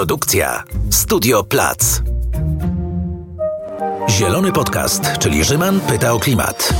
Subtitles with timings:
[0.00, 2.02] Produkcja Studio Plac.
[4.08, 6.74] Zielony Podcast, czyli Rzyman pyta o klimat.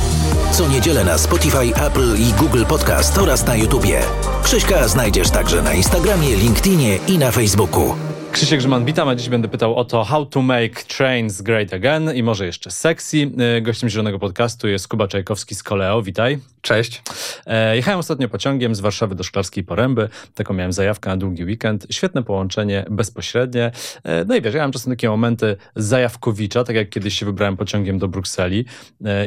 [0.51, 4.01] Co niedzielę na Spotify, Apple i Google Podcast oraz na YouTubie.
[4.43, 7.95] Krzyśka znajdziesz także na Instagramie, LinkedInie i na Facebooku.
[8.31, 12.15] Krzysiek Grzyman, witam, a dziś będę pytał o to how to make trains great again
[12.15, 13.31] i może jeszcze sexy.
[13.57, 16.39] E, gościem Zielonego Podcastu jest Kuba Czajkowski z Koleo, witaj.
[16.61, 17.01] Cześć.
[17.45, 21.87] E, jechałem ostatnio pociągiem z Warszawy do Szklarskiej Poręby, taką miałem zajawkę na długi weekend,
[21.89, 23.71] świetne połączenie, bezpośrednie.
[24.03, 27.57] E, no i wiesz, ja mam czasem takie momenty zajawkowicza, tak jak kiedyś się wybrałem
[27.57, 28.65] pociągiem do Brukseli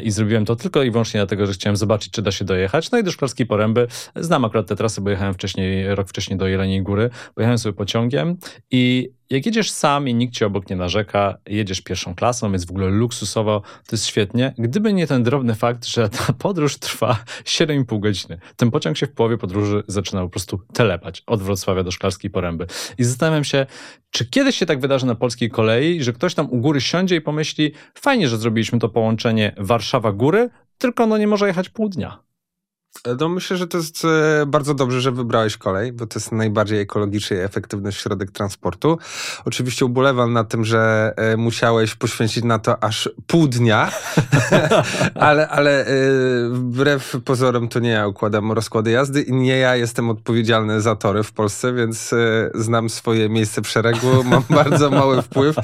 [0.03, 2.91] i zrobiłem to tylko i wyłącznie dlatego, że chciałem zobaczyć, czy da się dojechać.
[2.91, 6.47] No i do Szklarskiej Poręby, znam akurat tę trasę, bo jechałem wcześniej, rok wcześniej do
[6.47, 8.37] Jeleniej Góry, pojechałem sobie pociągiem
[8.71, 8.94] i
[9.29, 12.87] jak jedziesz sam i nikt ci obok nie narzeka, jedziesz pierwszą klasą, jest w ogóle
[12.87, 14.53] luksusowo, to jest świetnie.
[14.57, 18.39] Gdyby nie ten drobny fakt, że ta podróż trwa 7,5 godziny.
[18.55, 22.67] Ten pociąg się w połowie podróży zaczyna po prostu telepać od Wrocławia do Szklarskiej Poręby.
[22.97, 23.65] I zastanawiam się,
[24.09, 27.21] czy kiedyś się tak wydarzy na polskiej kolei, że ktoś tam u góry siądzie i
[27.21, 32.24] pomyśli, fajnie, że zrobiliśmy to połączenie Warszawa-Góry, tylko no nie może jechać pół dnia.
[33.19, 36.79] No myślę, że to jest e, bardzo dobrze, że wybrałeś kolej, bo to jest najbardziej
[36.79, 38.97] ekologiczny i efektywny środek transportu.
[39.45, 43.91] Oczywiście ubolewam na tym, że e, musiałeś poświęcić na to aż pół dnia,
[45.15, 45.93] ale, ale e,
[46.49, 51.23] wbrew pozorom to nie ja układam rozkłady jazdy i nie ja jestem odpowiedzialny za tory
[51.23, 52.15] w Polsce, więc
[52.53, 55.55] znam swoje miejsce w szeregu, mam bardzo mały wpływ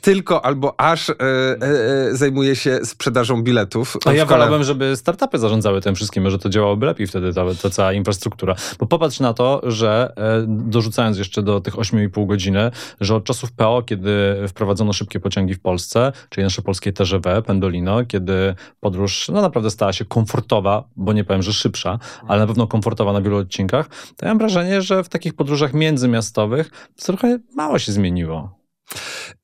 [0.00, 3.96] tylko albo aż e, e, zajmuje się sprzedażą biletów.
[4.04, 7.70] A ja wolałbym, żeby startupy zarządzały tym wszystkim, że to działałoby lepiej wtedy, ta, ta
[7.70, 8.54] cała infrastruktura.
[8.78, 13.52] Bo popatrz na to, że e, dorzucając jeszcze do tych 8,5 godziny, że od czasów
[13.52, 19.42] PO, kiedy wprowadzono szybkie pociągi w Polsce, czyli nasze polskie TGV, Pendolino, kiedy podróż no
[19.42, 23.36] naprawdę stała się komfortowa, bo nie powiem, że szybsza, ale na pewno komfortowa na wielu
[23.36, 28.59] odcinkach, to ja mam wrażenie, że w takich podróżach międzymiastowych trochę mało się zmieniło.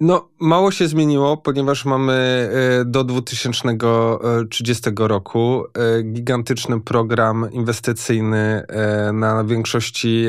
[0.00, 2.48] No, mało się zmieniło, ponieważ mamy
[2.80, 10.26] e, do 2030 roku e, gigantyczny program inwestycyjny e, na większości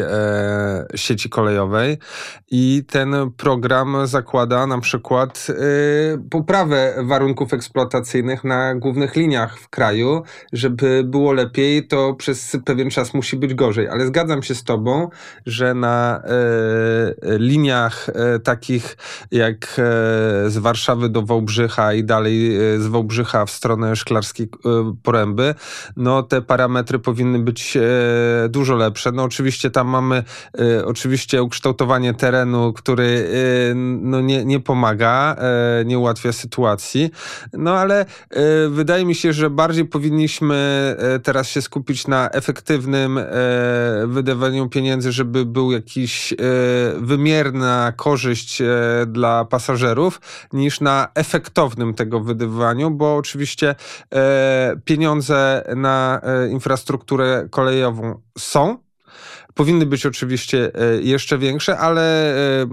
[0.96, 1.98] sieci kolejowej
[2.52, 5.48] i ten program zakłada na przykład
[6.30, 10.24] poprawę warunków eksploatacyjnych na głównych liniach w kraju.
[10.54, 15.10] Żeby było lepiej, to przez pewien czas musi być gorzej, ale zgadzam się z Tobą,
[15.46, 16.22] że na
[17.40, 18.10] liniach
[18.44, 18.98] takich
[19.32, 19.74] jak e,
[20.50, 25.56] z Warszawy do Wałbrzycha i dalej e, z Wałbrzycha w stronę Szklarskiej e, Poręby,
[25.96, 27.78] no te parametry powinny być
[28.50, 29.12] dużo lepsze.
[29.12, 30.24] No oczywiście tam mamy
[30.86, 33.28] oczywiście ukształtowanie terenu, który
[34.02, 35.36] no nie, nie pomaga,
[35.86, 37.12] nie ułatwia sytuacji,
[37.54, 38.06] no ale
[38.70, 43.20] wydaje mi się, że bardziej powinniśmy teraz się skupić na efektywnym
[44.06, 46.34] wydawaniu pieniędzy, żeby był jakiś
[46.98, 48.62] wymierna korzyść
[49.06, 50.22] dla pasażerów
[50.54, 53.76] niż na efektownym tego wydawaniu, bo oczywiście
[54.14, 58.78] e, pieniądze na e, infrastrukturę kolejową są,
[59.58, 62.68] powinny być oczywiście e, jeszcze większe, ale e,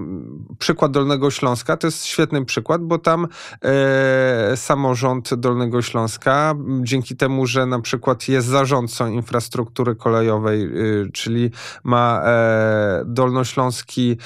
[0.58, 3.28] przykład Dolnego Śląska to jest świetny przykład, bo tam
[3.62, 10.70] e, samorząd Dolnego Śląska, dzięki temu, że na przykład jest zarządcą infrastruktury kolejowej,
[11.12, 11.50] czyli
[11.84, 12.24] ma
[13.04, 14.16] Dolnośląski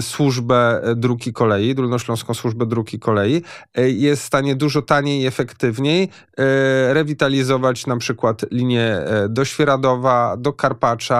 [0.00, 3.42] służbę dróg i kolei, Dolnośląską służbę dróg i kolei,
[3.76, 6.08] jest w stanie dużo taniej i efektywniej
[6.88, 8.96] rewitalizować na przykład linię
[9.28, 11.17] do Świeradowa, do Karpacza,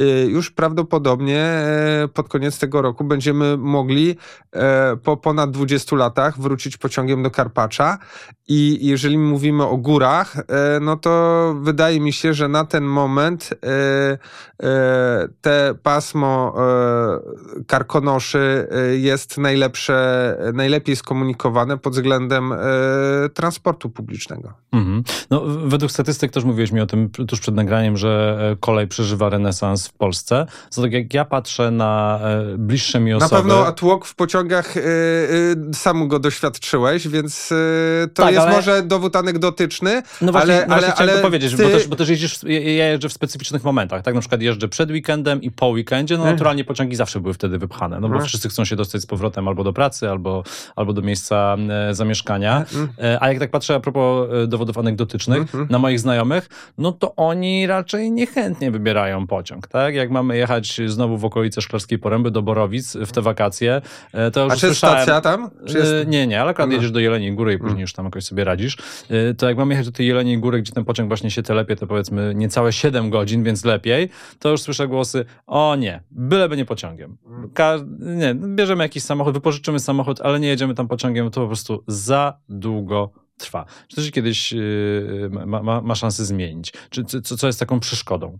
[0.00, 4.16] Y, już prawdopodobnie e, pod koniec tego roku będziemy mogli
[4.52, 7.98] e, po ponad 20 latach wrócić pociągiem do Karpacza
[8.48, 10.42] i jeżeli mówimy o górach, e,
[10.80, 13.50] no to wydaje mi się, że na ten moment
[15.40, 16.54] te pasmo
[17.66, 22.54] Karkonoszy jest najlepsze, najlepiej skomunikowane pod względem
[23.34, 24.52] transportu publicznego.
[24.72, 25.02] Mhm.
[25.30, 29.88] No, według statystyk też mówiłeś mi o tym tuż przed nagraniem, że kolej przeżywa renesans
[29.88, 30.46] w Polsce.
[30.74, 33.34] To tak jak ja patrzę na e, bliższe mi osoby...
[33.34, 38.46] Na pewno atłok w pociągach y, y, sam go doświadczyłeś, więc y, to tak, jest
[38.46, 38.56] ale...
[38.56, 40.66] może dowód anegdotyczny, no właśnie, ale...
[40.66, 41.62] No ale, ale to powiedzieć, ty...
[41.62, 44.14] bo, też, bo też jeździsz, ja jeżdżę w specyficznych momentach, tak?
[44.14, 46.36] Na przykład jeżdżę przed weekendem i po weekendzie, no mhm.
[46.36, 48.28] naturalnie pociągi zawsze były wtedy wypchane, no bo hmm.
[48.28, 50.44] wszyscy chcą się dostać z powrotem albo do pracy, albo,
[50.76, 51.56] albo do miejsca
[51.90, 52.64] e, zamieszkania.
[52.70, 52.88] Hmm.
[52.98, 55.68] E, a jak tak patrzę a propos dowodów anegdotycznych, hmm.
[55.70, 56.48] na moich znajomych,
[56.78, 59.94] no to oni raczej niechętnie wybierają pociąg, tak?
[59.94, 63.80] Jak mamy jechać znowu w okolice Szklarskiej Poręby do Borowic w te wakacje,
[64.12, 65.02] e, to już A czy jest słyszałem...
[65.04, 65.50] stacja tam?
[65.62, 65.76] Jest...
[65.92, 66.74] E, Nie, nie, ale akurat No.
[66.74, 67.80] jedziesz do Jeleniej Góry i później Mm.
[67.80, 68.76] już tam jakoś sobie radzisz.
[69.10, 71.76] E, To jak mamy jechać do tej Jeleniej Góry, gdzie ten pociąg właśnie się telepie,
[71.76, 74.08] to powiedzmy niecałe 7 godzin, więc lepiej,
[74.38, 77.16] to już słyszę głosy, o nie, byleby nie pociągiem.
[77.26, 77.50] Mm.
[77.50, 81.84] Ka nie, bierzemy jakiś samochód, wypożyczymy samochód, ale nie jedziemy tam pociągiem, to po prostu
[81.86, 83.64] za długo trwa.
[83.88, 86.72] Czy to się kiedyś yy, ma, ma, ma szansę zmienić?
[86.90, 88.38] Czy co, co jest taką przeszkodą?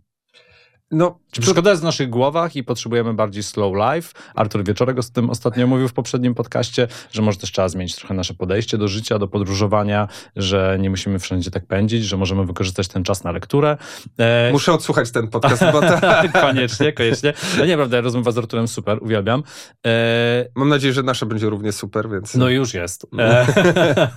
[0.90, 4.12] No, Czy przeszkoda jest w naszych głowach i potrzebujemy bardziej slow life?
[4.34, 8.14] Artur Wieczorek o tym ostatnio mówił w poprzednim podcaście, że może też trzeba zmienić trochę
[8.14, 12.88] nasze podejście do życia, do podróżowania, że nie musimy wszędzie tak pędzić, że możemy wykorzystać
[12.88, 13.76] ten czas na lekturę.
[14.18, 16.28] E, Muszę odsłuchać ten podcast, bo ta...
[16.28, 17.32] koniecznie, koniecznie.
[17.58, 19.42] No nie, prawda, rozmowa z Arturem super, uwielbiam.
[19.86, 22.34] E, mam nadzieję, że nasza będzie równie super, więc...
[22.34, 23.06] no już jest.
[23.18, 23.46] E,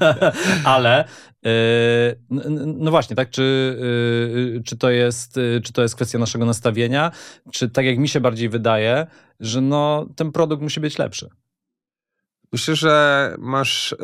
[0.64, 1.31] ale e, n- n-
[2.66, 3.78] no właśnie, tak, czy,
[4.60, 7.12] e, czy, to jest, e, czy to jest kwestia naszego nastawienia,
[7.52, 9.08] czy tak jak mi się bardziej wydaje,
[9.40, 11.30] że no, ten produkt musi być lepszy.
[12.54, 13.96] Myślę, że masz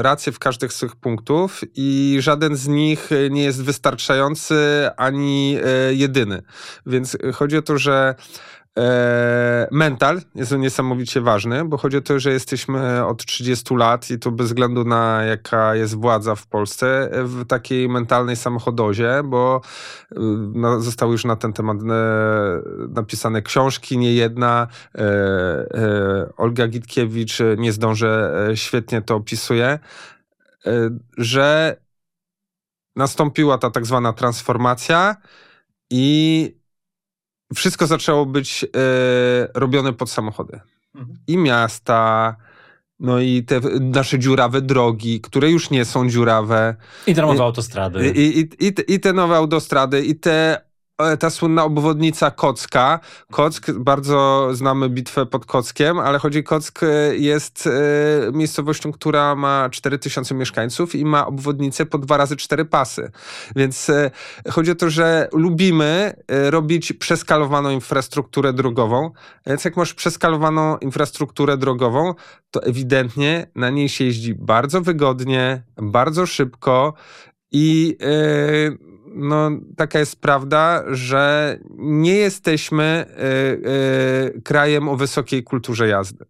[0.00, 4.54] rację w każdym z tych punktów i żaden z nich nie jest wystarczający
[4.96, 5.58] ani
[5.90, 6.42] jedyny.
[6.86, 8.14] Więc chodzi o to, że
[9.70, 14.30] mental jest niesamowicie ważny, bo chodzi o to, że jesteśmy od 30 lat i to
[14.30, 19.60] bez względu na jaka jest władza w Polsce, e, w takiej mentalnej samochodozie, bo
[20.12, 20.16] e,
[20.54, 21.84] no, zostały już na ten temat e,
[22.88, 24.66] napisane książki, nie jedna.
[24.94, 29.78] E, e, Olga Gitkiewicz, e, nie zdążę, e, świetnie to opisuje,
[30.66, 31.76] e, że
[32.96, 35.16] nastąpiła ta tak zwana transformacja
[35.90, 36.63] i
[37.54, 38.68] wszystko zaczęło być e,
[39.54, 40.60] robione pod samochody.
[41.26, 42.36] I miasta,
[43.00, 48.08] no i te nasze dziurawe drogi, które już nie są dziurawe, I darmowe autostrady.
[48.16, 50.60] i, i, i, te- I te nowe autostrady, i te,
[51.20, 53.00] ta słynna obwodnica Kocka.
[53.32, 57.70] Kock, bardzo znamy bitwę pod Kockiem, ale chodzi Kock e, jest e,
[58.32, 63.10] miejscowością, która ma 4000 mieszkańców i ma obwodnicę po dwa razy cztery pasy.
[63.56, 64.10] Więc e,
[64.50, 69.10] chodzi o to, że lubimy e, robić przeskalowaną infrastrukturę drogową.
[69.46, 72.14] Więc jak masz przeskalowaną infrastrukturę drogową,
[72.50, 76.94] to ewidentnie na niej się jeździ bardzo wygodnie, bardzo szybko
[77.52, 77.96] i
[79.14, 83.70] no, taka jest prawda, że nie jesteśmy yy,
[84.34, 86.24] yy, krajem o wysokiej kulturze jazdy.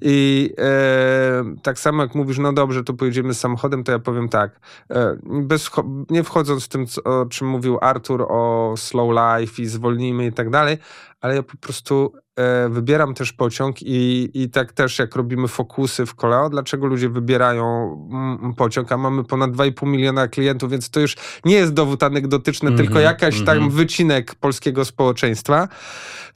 [0.00, 4.60] I e, tak samo jak mówisz, no dobrze, to pojedziemy samochodem, to ja powiem tak.
[4.90, 5.70] E, bez,
[6.10, 10.32] nie wchodząc w tym, co, o czym mówił Artur o slow life i zwolnijmy i
[10.32, 10.78] tak dalej,
[11.26, 16.06] ale ja po prostu e, wybieram też pociąg i, i tak też jak robimy fokusy
[16.06, 17.66] w koleo, dlaczego ludzie wybierają
[18.12, 22.70] mm, pociąg, a mamy ponad 2,5 miliona klientów, więc to już nie jest dowód anegdotyczny,
[22.70, 23.70] Mhm, tylko jakaś tam mhm.
[23.70, 25.68] wycinek polskiego społeczeństwa.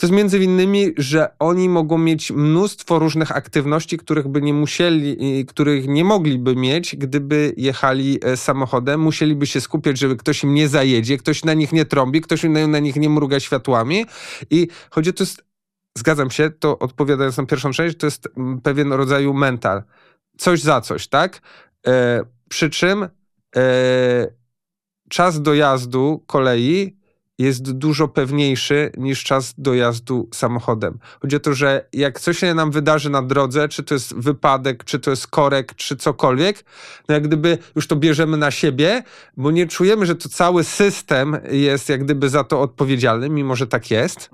[0.00, 5.46] To jest między innymi, że oni mogą mieć mnóstwo różnych aktywności, których by nie musieli,
[5.46, 9.00] których nie mogliby mieć, gdyby jechali e, samochodem.
[9.00, 12.78] Musieliby się skupiać, żeby ktoś im nie zajedzie, ktoś na nich nie trąbi, ktoś na
[12.78, 14.06] nich nie mruga światłami.
[14.50, 15.44] I chodzi to, jest,
[15.98, 18.28] zgadzam się, to odpowiadając na pierwszą część, to jest
[18.62, 19.82] pewien rodzaju mental.
[20.38, 21.40] Coś za coś, tak?
[21.86, 23.08] E, przy czym
[23.56, 23.60] e,
[25.08, 27.00] czas dojazdu kolei
[27.40, 30.98] jest dużo pewniejszy niż czas dojazdu samochodem.
[31.22, 34.84] Chodzi o to, że jak coś się nam wydarzy na drodze, czy to jest wypadek,
[34.84, 36.64] czy to jest korek, czy cokolwiek,
[37.08, 39.02] no jak gdyby już to bierzemy na siebie,
[39.36, 43.66] bo nie czujemy, że to cały system jest jak gdyby za to odpowiedzialny, mimo że
[43.66, 44.30] tak jest.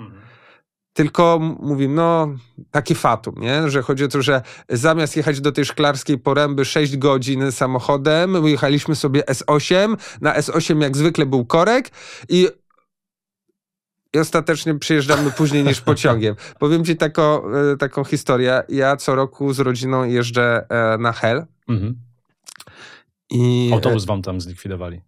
[0.97, 2.29] Tylko mówimy, no,
[2.71, 3.71] takie fatum, nie?
[3.71, 8.51] Że chodzi o to, że zamiast jechać do tej szklarskiej poręby 6 godzin samochodem, my
[8.51, 11.91] jechaliśmy sobie S8, na S8 jak zwykle był korek
[12.29, 12.49] i
[14.13, 16.37] i ostatecznie przyjeżdżamy później niż pociągiem.
[16.61, 18.63] Powiem ci taką, e, taką historię.
[18.69, 21.95] Ja co roku z rodziną jeżdżę e, na Hel Mhm.
[23.31, 25.01] i Autobus wam tam zlikwidowali.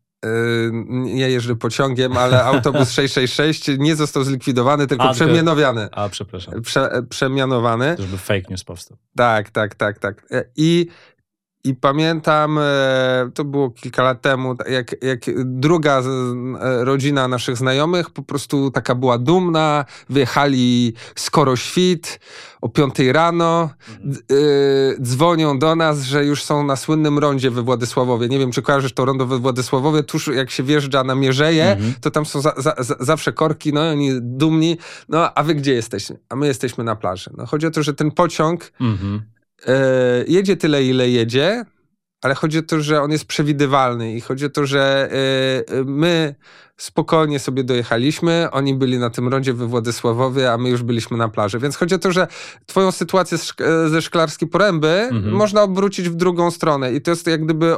[1.15, 5.89] Ja jeżdżę pociągiem, ale autobus 666 nie został zlikwidowany, tylko A, przemianowany.
[5.93, 6.63] A, przepraszam.
[6.63, 7.97] Prze, przemianowany.
[7.99, 8.99] Żeby fake news powstał.
[9.17, 10.27] Tak, tak, tak, tak.
[10.57, 10.87] I,
[11.69, 16.05] i pamiętam, e, to było kilka lat temu, jak, jak druga e,
[16.85, 22.21] rodzina naszych znajomych po prostu taka była dumna, wyjechali skoro świt,
[22.61, 23.71] o 5 rano,
[24.05, 24.19] d-
[24.97, 28.29] e, dzwonią do nas, że już są na słynnym rondzie we Władysławowie.
[28.29, 31.95] Nie wiem, czy kojarzysz to rondo we Władysławowie, tuż jak się wjeżdża na Mierzeję, Mhm.
[32.01, 35.55] to tam są za, za, za, zawsze korki, no i oni dumni, no a wy
[35.55, 36.19] gdzie jesteście?
[36.29, 37.31] A my jesteśmy na plaży.
[37.37, 39.23] No chodzi o to, że ten pociąg Mhm.
[39.67, 41.65] E, jedzie tyle, ile jedzie,
[42.23, 45.11] ale chodzi o to, że on jest przewidywalny i chodzi o to, że
[45.73, 46.35] y, my
[46.77, 51.29] spokojnie sobie dojechaliśmy, oni byli na tym rondzie we Władysławowie, a my już byliśmy na
[51.29, 51.59] plaży.
[51.59, 52.27] Więc chodzi o to, że
[52.67, 53.39] twoją sytuację
[53.89, 55.35] ze Szklarskiej Poręby mhm.
[55.35, 57.77] można obrócić w drugą stronę i to jest jak gdyby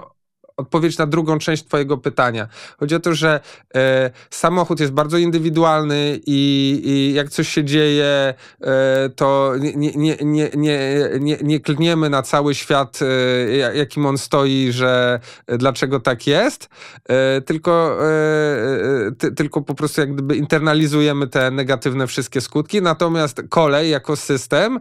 [0.60, 2.48] odpowiedź na drugą część Twojego pytania.
[2.78, 3.40] Chodzi o to, że
[3.74, 10.16] e, samochód jest bardzo indywidualny i, i jak coś się dzieje, e, to nie, nie,
[10.20, 10.80] nie, nie,
[11.20, 16.68] nie, nie klniemy na cały świat, e, jakim on stoi, że e, dlaczego tak jest,
[17.08, 22.82] e, tylko, e, ty, tylko po prostu jak gdyby internalizujemy te negatywne wszystkie skutki.
[22.82, 24.80] Natomiast kolej jako system,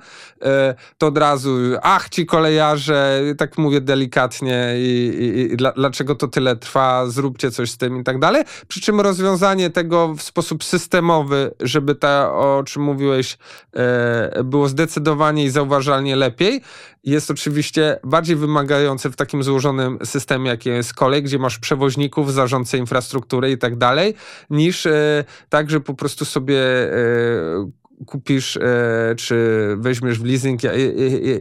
[0.97, 6.27] to od razu, ach ci kolejarze, tak mówię delikatnie i, i, i dla, dlaczego to
[6.27, 8.43] tyle trwa, zróbcie coś z tym i tak dalej.
[8.67, 12.07] Przy czym rozwiązanie tego w sposób systemowy, żeby to,
[12.39, 13.37] o czym mówiłeś,
[13.73, 16.61] e, było zdecydowanie i zauważalnie lepiej,
[17.03, 22.77] jest oczywiście bardziej wymagające w takim złożonym systemie, jakim jest kolej, gdzie masz przewoźników, zarządcę
[22.77, 24.13] infrastruktury i tak dalej,
[24.49, 26.59] niż e, tak, że po prostu sobie
[26.93, 30.61] e, kupisz e, czy weźmiesz w leasing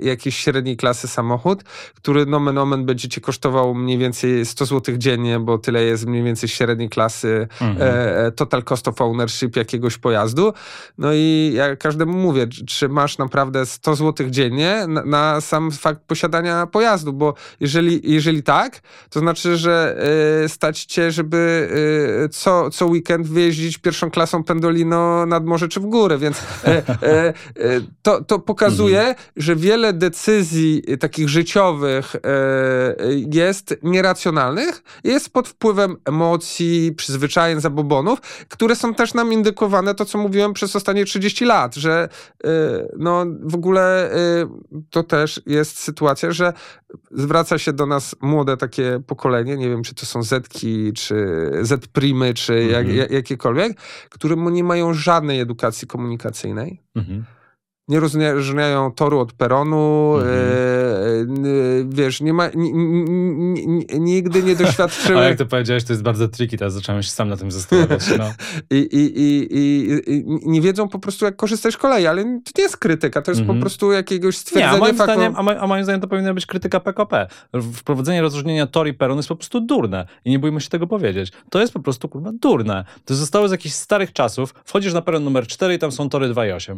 [0.03, 1.63] jakiś średniej klasy samochód,
[1.95, 6.23] który nomen omen będzie ci kosztował mniej więcej 100 zł dziennie, bo tyle jest mniej
[6.23, 7.79] więcej średniej klasy mhm.
[7.81, 10.53] E, e, total cost of ownership jakiegoś pojazdu.
[10.99, 16.03] No i ja każdemu mówię, czy masz naprawdę 100 zł dziennie na, na sam fakt
[16.07, 19.99] posiadania pojazdu, bo jeżeli, jeżeli tak, to znaczy, że
[20.49, 21.69] stać cię, żeby
[22.31, 26.48] co, co weekend wyjeździć pierwszą klasą Pendolino nad morze czy w górę, więc
[28.03, 29.17] to, to pokazuje, mhm.
[29.37, 32.17] że wiele decyzji takich życiowych
[33.33, 40.19] jest nieracjonalnych, jest pod wpływem emocji, przyzwyczajeń, zabobonów, które są też nam indykowane, to co
[40.19, 42.09] mówiłem przez ostatnie 30 lat, że
[42.99, 44.11] no w ogóle
[44.91, 46.53] to też jest sytuacja, że
[47.11, 52.35] zwraca się do nas młode takie pokolenie, nie wiem, czy to są Zetki, czy Z-primy,
[52.35, 53.13] czy jak, mhm.
[53.13, 55.89] jakiekolwiek, które nie mają żadnej edukacji
[56.39, 56.79] komunikacyjnej.
[56.95, 57.38] Mhm
[57.89, 61.45] nie rozróżniają toru od peronu, mhm.
[61.45, 62.51] e, wiesz, nie ma,
[63.99, 65.19] nigdy nie doświadczyły...
[65.19, 68.03] A jak to powiedziałeś, to jest bardzo tricky, teraz zacząłem się sam na tym zastanawiać.
[68.19, 68.33] No.
[68.77, 69.49] I, i, i,
[70.15, 72.29] i, nie wiedzą po prostu, jak korzystać z kolei, ale to
[72.59, 73.59] nie jest krytyka, to jest mhm.
[73.59, 75.13] po prostu jakiegoś stwierdzenie nie, a moim, faktu...
[75.13, 77.27] zdaniem, a, a moim zdaniem to powinna być krytyka PKP.
[77.73, 81.33] Wprowadzenie rozróżnienia tor i peron jest po prostu durne i nie bójmy się tego powiedzieć.
[81.51, 82.85] To jest po prostu, kurwa, durne.
[83.05, 86.29] To zostało z jakichś starych czasów, wchodzisz na peron numer 4 i tam są tory
[86.29, 86.77] 2,8.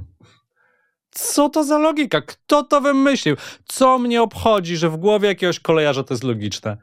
[1.11, 2.21] Co to za logika?
[2.21, 3.37] Kto to wymyślił?
[3.64, 6.76] Co mnie obchodzi, że w głowie jakiegoś kolejarza to jest logiczne?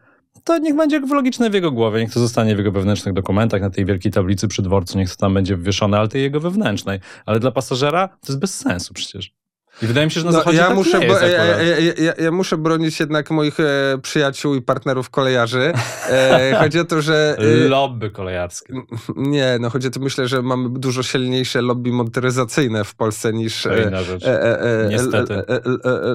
[0.44, 3.70] To niech będzie logiczne w jego głowie, niech to zostanie w jego wewnętrznych dokumentach, na
[3.70, 7.00] tej wielkiej tablicy przy dworcu, niech to tam będzie wywieszone, ale tej jego wewnętrznej.
[7.26, 9.37] Ale dla pasażera to jest bez sensu przecież.
[9.82, 12.14] I wydaje mi się, że na no, zachodzie ja tak muszę, jest ja, ja, ja,
[12.24, 15.74] ja, muszę bronić jednak moich e, przyjaciół i partnerów kolejarzy.
[16.10, 17.38] E, chodzi o to, że...
[17.40, 18.74] E, lobby kolejarskie.
[19.16, 23.66] Nie, no chodzi o to, myślę, że mamy dużo silniejsze lobby motoryzacyjne w Polsce niż
[23.66, 25.44] e, e, Niestety.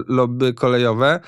[0.09, 1.21] lobby kolejowe.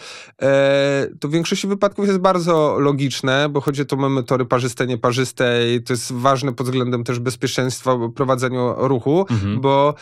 [1.21, 5.75] to w większości wypadków jest bardzo logiczne, bo chodzi o to, mamy tory parzyste, nieparzyste
[5.75, 9.61] i to jest ważne pod względem też bezpieczeństwa prowadzenia ruchu, mhm.
[9.61, 9.95] bo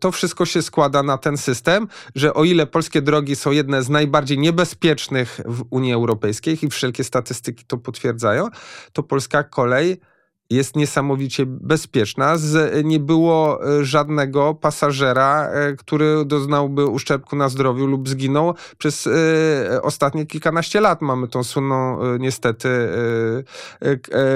[0.00, 3.82] to wszystko się składa na ten system system, że o ile polskie drogi są jedne
[3.82, 8.48] z najbardziej niebezpiecznych w Unii Europejskiej i wszelkie statystyki to potwierdzają,
[8.92, 10.00] to polska kolej
[10.50, 12.36] jest niesamowicie bezpieczna.
[12.36, 19.06] Z, nie było e, żadnego pasażera, e, który doznałby uszczerbku na zdrowiu lub zginął przez
[19.06, 21.02] e, ostatnie kilkanaście lat.
[21.02, 22.68] Mamy tą słynną niestety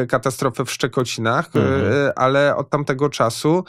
[0.09, 2.13] katastrofę w Szczekocinach, mhm.
[2.17, 3.65] ale od tamtego czasu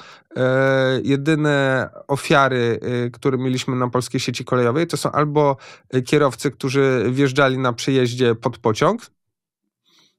[1.03, 2.79] jedyne ofiary,
[3.13, 5.57] które mieliśmy na polskiej sieci kolejowej, to są albo
[6.05, 9.01] kierowcy, którzy wjeżdżali na przejeździe pod pociąg,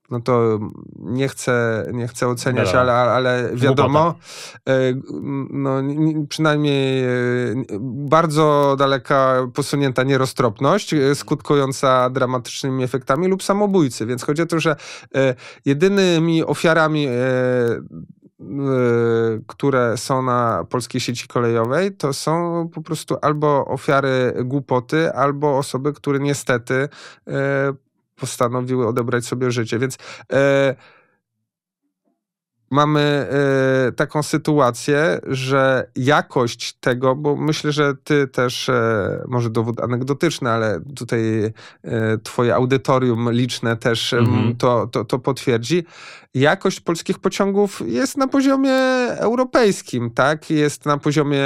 [0.09, 0.59] no to
[0.99, 4.15] nie chcę, nie chcę oceniać, ale, ale wiadomo,
[4.69, 4.73] e,
[5.49, 5.71] no,
[6.29, 7.09] przynajmniej e,
[7.81, 14.05] bardzo daleka posunięta nieroztropność, e, skutkująca dramatycznymi efektami lub samobójcy.
[14.05, 14.75] Więc chodzi o to, że
[15.65, 17.07] jedynymi ofiarami
[19.47, 25.93] które są na polskiej sieci kolejowej, to są po prostu albo ofiary głupoty, albo osoby,
[25.93, 26.89] które niestety
[28.15, 29.79] postanowiły odebrać sobie życie.
[29.79, 29.97] Więc
[30.33, 30.75] e,
[32.73, 33.27] mamy
[33.89, 40.49] e, taką sytuację, że jakość tego, bo myślę, że ty też, e, może dowód anegdotyczny,
[40.49, 41.21] ale tutaj
[42.23, 44.55] twoje audytorium liczne też mhm.
[44.55, 45.85] to, to, to potwierdzi,
[46.33, 48.73] jakość polskich pociągów jest na poziomie
[49.09, 50.49] europejskim, tak?
[50.49, 51.43] Jest na poziomie,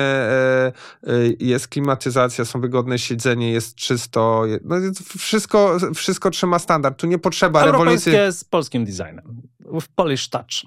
[1.40, 4.76] jest klimatyzacja, są wygodne siedzenie, jest czysto, no
[5.18, 7.00] wszystko, wszystko trzyma standard.
[7.00, 8.14] Tu nie potrzeba rewolucji.
[8.32, 9.42] z polskim designem.
[9.82, 10.66] W Polish touch.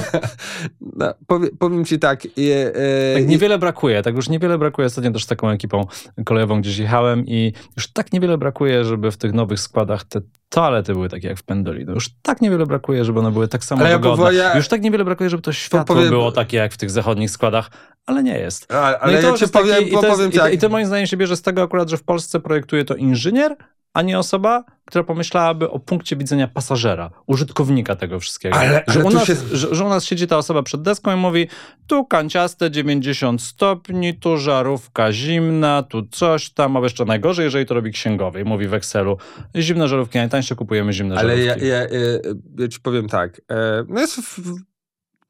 [0.80, 2.38] no, powie, powiem ci tak.
[2.38, 4.86] Je, e, tak niewiele brakuje, tak już niewiele brakuje.
[4.86, 5.86] Ostatnio też z taką ekipą
[6.24, 10.92] kolejową gdzieś jechałem i już tak niewiele brakuje, żeby w tych nowych składach te toalety
[10.92, 11.92] były takie jak w Pendolino.
[11.92, 14.34] Już tak niewiele brakuje, żeby one były tak samo ale wygodne.
[14.34, 16.10] Ja, Już tak niewiele brakuje, żeby to światło powiem...
[16.10, 17.70] było takie jak w tych zachodnich składach,
[18.06, 18.72] ale nie jest.
[18.72, 21.06] A, ale no ja ci powiem, taki, i, to jest, to, I to moim zdaniem
[21.06, 23.56] się bierze z tego akurat, że w Polsce projektuje to inżynier,
[23.92, 28.56] a nie osoba, która pomyślałaby o punkcie widzenia pasażera, użytkownika tego wszystkiego.
[28.56, 29.34] Ale, że, u nas, się...
[29.52, 31.48] że, że, u nas siedzi ta osoba przed deską i mówi
[31.86, 37.74] tu kanciaste 90 stopni, tu żarówka zimna, tu coś tam, a jeszcze najgorzej, jeżeli to
[37.74, 39.16] robi księgowy i mówi w Excelu
[39.56, 41.50] zimne żarówki, najtańsze kupujemy zimne Ale żarówki.
[41.50, 44.54] Ale ja, ja, ja, ja, ci powiem tak, e, no jest w,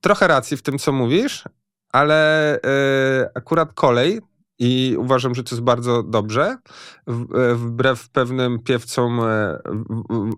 [0.01, 1.45] trochę racji w tym, co mówisz,
[1.93, 4.21] ale e, akurat kolej
[4.59, 9.59] i uważam, że to jest bardzo dobrze, e, wbrew pewnym piewcom e,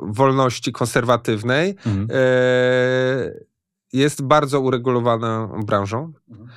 [0.01, 1.71] wolności konserwatywnej.
[1.87, 2.09] Mhm.
[2.11, 3.51] E,
[3.93, 6.13] jest bardzo uregulowaną branżą.
[6.31, 6.49] Mhm.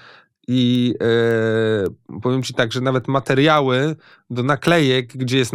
[0.48, 3.96] I e, powiem ci tak, że nawet materiały
[4.30, 5.54] do naklejek, gdzie jest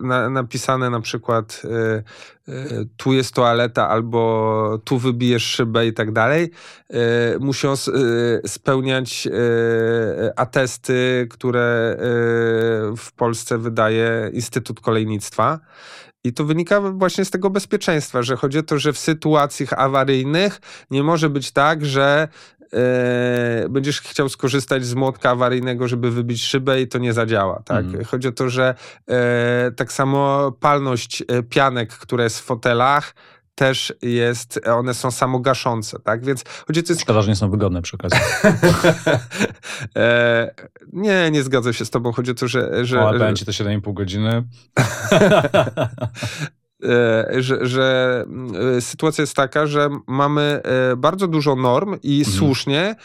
[0.00, 2.02] na, napisane na przykład e,
[2.48, 6.50] e, tu jest toaleta albo tu wybijesz szybę i tak dalej,
[6.90, 6.96] e,
[7.38, 7.74] muszą
[8.46, 9.28] spełniać
[10.36, 11.96] atesty, które
[12.96, 15.60] w Polsce wydaje Instytut Kolejnictwa.
[16.24, 20.60] I to wynika właśnie z tego bezpieczeństwa, że chodzi o to, że w sytuacjach awaryjnych
[20.90, 22.28] nie może być tak, że
[22.74, 27.62] e, będziesz chciał skorzystać z młotka awaryjnego, żeby wybić szybę i to nie zadziała.
[27.64, 27.84] Tak?
[27.84, 28.04] Mm.
[28.04, 28.74] Chodzi o to, że
[29.08, 33.14] e, tak samo palność e, pianek, które jest w fotelach,
[33.54, 36.24] też jest, one są samogaszące, tak?
[36.24, 37.02] Więc chodzi to jest...
[37.02, 38.20] Szkoda, że nie są wygodne przy okazji.
[39.96, 40.54] e,
[40.92, 42.12] nie, nie zgadzam się z tobą.
[42.12, 42.84] Chodzi o to, że...
[42.84, 44.42] że o, ale będzie to 7,5 godziny.
[46.82, 48.24] E, że, że
[48.76, 52.36] e, sytuacja jest taka, że mamy e, bardzo dużo norm i mhm.
[52.36, 52.96] słusznie,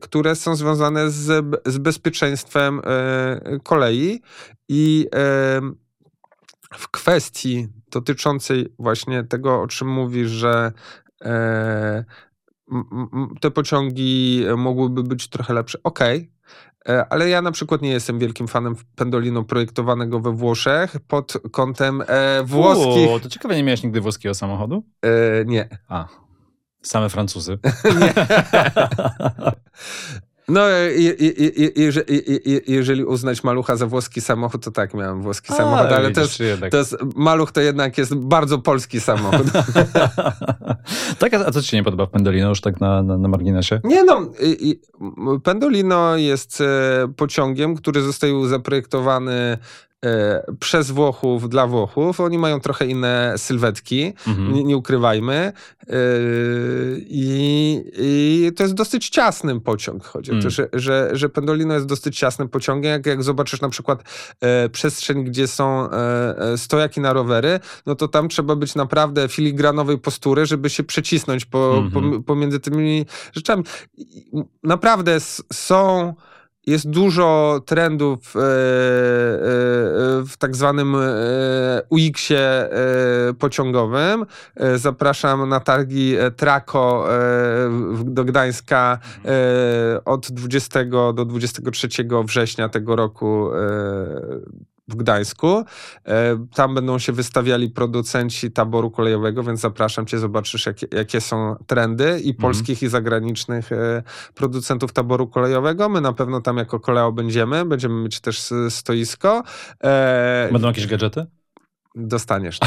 [0.00, 2.80] które są związane z, z bezpieczeństwem
[3.62, 4.22] kolei
[4.68, 5.06] i
[6.74, 10.72] w kwestii dotyczącej właśnie tego, o czym mówisz, że
[13.40, 15.78] te pociągi mogłyby być trochę lepsze.
[15.82, 16.32] Okej, okay.
[16.88, 22.02] E, ale ja na przykład nie jestem wielkim fanem Pendolino projektowanego we Włoszech pod kątem
[22.06, 23.10] e, włoskich.
[23.10, 24.82] O, to ciekawe, nie miałeś nigdy włoskiego samochodu?
[25.02, 25.08] E,
[25.44, 25.68] nie.
[25.88, 26.08] A,
[26.82, 27.58] same Francuzy.
[30.48, 30.60] No,
[32.66, 36.44] jeżeli uznać malucha za włoski samochód, to tak, miałem włoski A, samochód, ale widzisz, to,
[36.44, 39.46] jest, to jest, maluch to jednak jest bardzo polski samochód.
[41.18, 43.80] tak, a co ci się nie podoba w Pendolino już tak na, na, na marginesie?
[43.84, 44.30] Nie no,
[45.44, 49.58] Pendolino jest e, pociągiem, który został zaprojektowany
[50.60, 52.20] przez Włochów dla Włochów.
[52.20, 54.54] Oni mają trochę inne sylwetki, mhm.
[54.54, 55.34] nie, nie, ukrywajmy.
[55.34, 55.94] E,
[56.98, 60.04] I, I, to jest dosyć ciasny pociąg.
[60.04, 60.50] Chodzi o to, mm.
[60.50, 62.92] że, że, że Pendolino jest dosyć ciasnym pociągiem.
[62.92, 64.02] Jak, jak zobaczysz na przykład
[64.40, 69.98] e, przestrzeń, gdzie są e, stojaki na rowery, no to tam trzeba być naprawdę filigranowej
[69.98, 71.92] postury, żeby się przecisnąć po, -hmm.
[71.92, 72.22] po, mhm.
[72.22, 73.64] pomiędzy tymi rzeczami.
[74.62, 75.20] Naprawdę
[75.52, 76.14] są
[76.66, 78.42] jest dużo trendów e, e,
[80.26, 82.68] w tak zwanym e, UX-ie
[83.38, 84.26] pociągowym.
[84.76, 87.08] Zapraszam na targi Trako
[88.04, 88.98] do Gdańska
[90.04, 91.88] od 20 do 23
[92.24, 93.50] września tego roku
[94.92, 95.64] w Gdańsku.
[96.04, 101.56] E, tam będą się wystawiali producenci taboru kolejowego, więc zapraszam cię, zobaczysz jakie, jakie są
[101.66, 102.34] trendy i mhm.
[102.36, 104.02] polskich, i zagranicznych e,
[104.34, 105.88] producentów taboru kolejowego.
[105.88, 109.42] My na pewno tam jako koleo będziemy, będziemy mieć też stoisko.
[109.84, 111.26] E, będą jakieś gadżety?
[111.94, 112.58] Dostaniesz.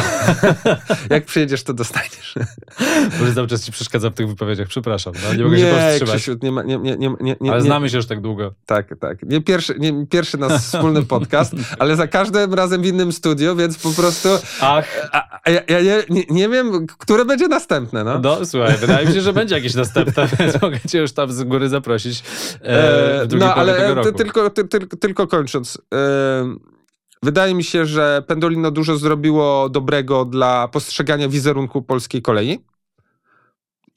[1.09, 2.35] Jak przyjedziesz, to dostaniesz.
[3.19, 5.13] Może cały czas ci przeszkadza w tych wypowiedziach, przepraszam.
[5.23, 6.15] No, nie mogę nie, się powstrzymać.
[6.15, 8.53] Krzysiu, nie, ma, nie, nie, nie, nie, nie, ale znamy się już tak długo.
[8.65, 9.23] Tak, tak.
[9.23, 13.77] Nie pierwszy, nie pierwszy nasz wspólny podcast, ale za każdym razem w innym studio, więc
[13.77, 14.29] po prostu...
[14.61, 15.09] Ach.
[15.11, 18.03] A, a ja, ja nie, nie, wiem, które będzie następne.
[18.03, 18.19] No.
[18.19, 21.43] no, słuchaj, wydaje mi się, że będzie jakieś następne, więc mogę cię już tam z
[21.43, 22.23] góry zaprosić
[22.61, 25.77] e, w No, ale tylko, ty, tylko, tylko kończąc...
[25.93, 26.74] E,
[27.23, 32.59] Wydaje mi się, że Pendolino dużo zrobiło dobrego dla postrzegania wizerunku polskiej kolei.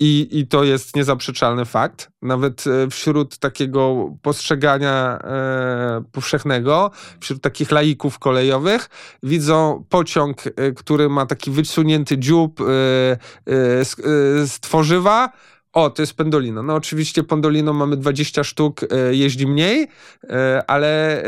[0.00, 2.10] I, I to jest niezaprzeczalny fakt.
[2.22, 8.88] Nawet e, wśród takiego postrzegania e, powszechnego, wśród takich laików kolejowych,
[9.22, 15.32] widzą pociąg, e, który ma taki wysunięty dziób e, e, z, e, z tworzywa,
[15.72, 16.62] o, to jest Pendolino.
[16.62, 19.88] No oczywiście Pendolino mamy 20 sztuk, e, jeździ mniej,
[20.30, 21.22] e, ale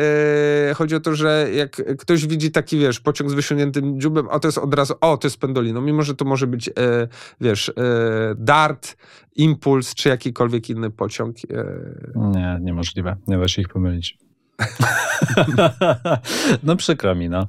[0.70, 4.40] e, chodzi o to, że jak ktoś widzi taki, wiesz, pociąg z wysiągniętym dziubem, o,
[4.40, 5.80] to jest od razu, o, to jest Pendolino.
[5.80, 6.70] Mimo, że to może być,
[7.40, 7.72] wiesz,
[8.36, 8.96] Dart,
[9.36, 11.36] Impuls, czy jakikolwiek inny pociąg.
[12.14, 13.16] Nie, niemożliwe.
[13.26, 14.18] Nie da się ich pomylić.
[16.62, 17.46] no przykro mi, no.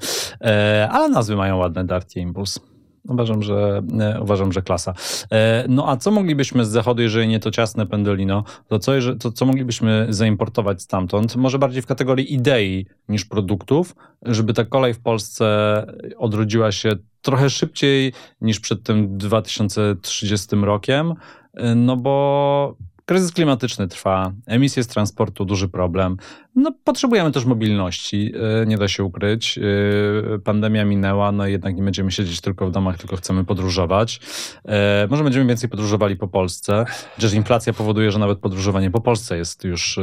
[0.90, 2.71] Ale nazwy mają ładne, Dart i Impuls.
[3.08, 4.94] Uważam, że e, uważam, że klasa.
[5.32, 9.32] E, no a co moglibyśmy z zachodu, jeżeli nie to ciasne pendolino, to co, to
[9.32, 11.36] co moglibyśmy zaimportować stamtąd?
[11.36, 15.86] Może bardziej w kategorii idei niż produktów, żeby ta kolej w Polsce
[16.18, 21.14] odrodziła się trochę szybciej niż przed tym 2030 rokiem,
[21.54, 22.76] e, no bo
[23.12, 26.18] Kryzys klimatyczny trwa, emisje z transportu duży problem.
[26.56, 29.58] No, potrzebujemy też mobilności, e, nie da się ukryć.
[29.58, 34.20] E, pandemia minęła, no jednak nie będziemy siedzieć tylko w domach, tylko chcemy podróżować.
[34.66, 39.38] E, może będziemy więcej podróżowali po Polsce, chociaż inflacja powoduje, że nawet podróżowanie po Polsce
[39.38, 40.00] jest już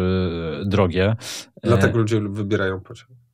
[0.64, 1.16] drogie.
[1.62, 3.28] Dlatego ludzie wybierają pociąg.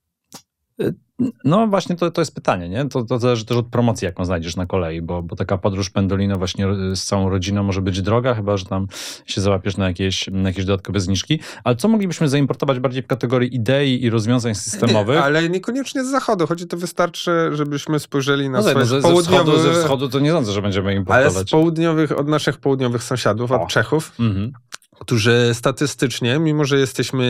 [1.45, 2.89] No właśnie to, to jest pytanie, nie?
[2.89, 6.37] To, to zależy też od promocji, jaką znajdziesz na kolei, bo, bo taka podróż pendolino
[6.37, 8.87] właśnie z całą rodziną może być droga, chyba, że tam
[9.27, 11.41] się załapiesz na jakieś, na jakieś dodatkowe zniżki.
[11.65, 15.17] Ale co moglibyśmy zaimportować bardziej w kategorii idei i rozwiązań systemowych?
[15.17, 19.01] Nie, ale niekoniecznie z zachodu, choć to wystarczy, żebyśmy spojrzeli na no, swoje no, ze,
[19.01, 19.59] południowe...
[19.59, 21.37] Ze wschodu, to nie sądzę, że będziemy importować.
[21.37, 23.67] Ale z południowych, od naszych południowych sąsiadów, od o.
[23.67, 24.53] Czechów, mhm
[25.01, 27.27] którzy statystycznie, mimo że jesteśmy,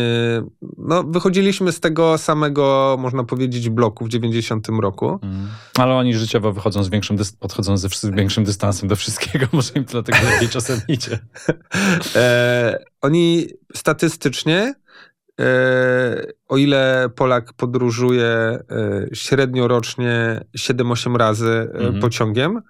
[0.79, 5.19] no wychodziliśmy z tego samego, można powiedzieć, bloku w 90 roku.
[5.23, 5.49] Mm.
[5.79, 10.19] Ale oni życiowo wychodzą z większym, podchodzą ze większym dystansem do wszystkiego, może im dlatego
[10.31, 11.19] lepiej czasem idzie.
[12.17, 14.75] e, oni statystycznie
[15.41, 18.61] e, o ile Polak podróżuje e,
[19.13, 22.01] średnio rocznie 7-8 razy mm -hmm.
[22.01, 22.63] pociągiem,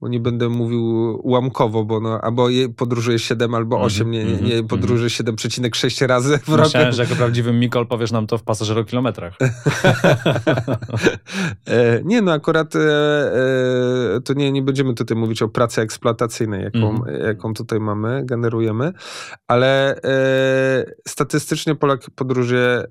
[0.00, 0.84] bo nie będę mówił
[1.22, 5.08] ułamkowo, bo no, albo podróżuje 7, albo 8, mm -hmm, nie, nie, nie mhm, podróżuje
[5.08, 6.62] 7,6 razy w roku.
[6.62, 9.36] Myślałem, że jako prawdziwy Mikol powiesz nam to w pasażerokilometrach.
[11.66, 12.80] e, nie, no akurat e,
[14.16, 17.24] e, to nie, nie będziemy tutaj mówić o pracy eksploatacyjnej, jaką, -hmm.
[17.26, 18.92] jaką tutaj mamy, generujemy,
[19.48, 22.86] ale e, statystycznie Polak podróżuje e,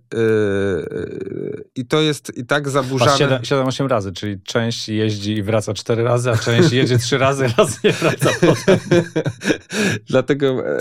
[1.76, 3.40] i to jest i tak zaburzane.
[3.40, 7.84] 7-8 razy, czyli część jeździ i wraca 4 razy, a część jeździ trzy razy, raz
[7.84, 8.80] nie wraca potem.
[10.10, 10.78] Dlatego, e,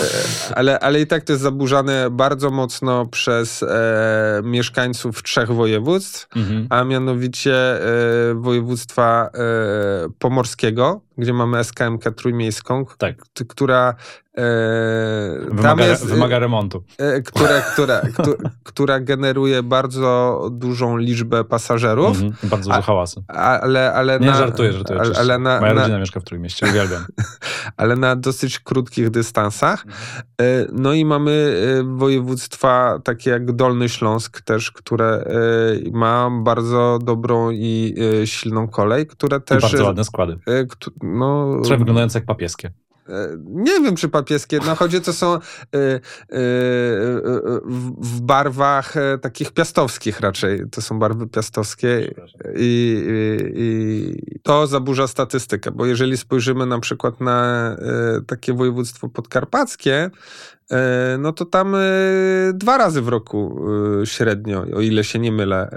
[0.54, 6.66] ale, ale i tak to jest zaburzane bardzo mocno przez e, mieszkańców trzech województw, mhm.
[6.70, 9.38] a mianowicie e, województwa e,
[10.18, 13.16] pomorskiego, gdzie mamy SKMK trójmiejską, tak.
[13.48, 13.94] która
[15.50, 16.84] Wymaga, jest, wymaga remontu.
[17.24, 18.02] Która, która,
[18.62, 22.20] która generuje bardzo dużą liczbę pasażerów.
[22.20, 23.24] Mm -hmm, bardzo dużo hałasu.
[23.28, 25.00] Ale, ale Nie, na, żartuję, żartuję.
[25.00, 27.04] Ale, ale na, Moja na, rodzina mieszka w Trójmieście, uwielbiam.
[27.76, 29.84] ale na dosyć krótkich dystansach.
[30.40, 31.62] E, no i mamy
[31.96, 35.24] województwa takie jak Dolny Śląsk też, które
[35.92, 37.94] ma bardzo dobrą i
[38.24, 39.58] silną kolej, które też...
[39.58, 40.38] I bardzo ładne składy.
[41.02, 42.70] No, Które wyglądające jak papieskie.
[43.08, 44.58] E, nie wiem, czy papieskie.
[44.66, 46.00] No chodzi, to są e, e,
[47.98, 50.64] w barwach takich piastowskich raczej.
[50.70, 52.14] To są barwy piastowskie
[52.56, 53.04] i,
[53.54, 57.76] i, to zaburza statystykę, bo jeżeli spojrzymy na przykład na
[58.26, 60.10] takie województwo podkarpackie,
[61.18, 61.76] no to tam
[62.54, 63.66] dwa razy w roku
[64.04, 65.68] średnio, o ile się nie mylę,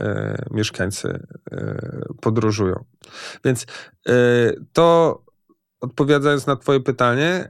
[0.51, 1.19] mieszkańcy
[2.21, 2.83] podróżują.
[3.43, 3.65] Więc
[4.73, 5.19] to
[5.81, 7.49] odpowiadając na Twoje pytanie,